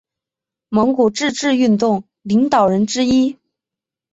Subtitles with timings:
[0.69, 3.37] 蒙古自治运动领导人之一。